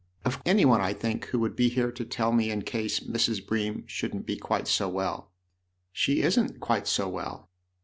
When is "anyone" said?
0.47-0.81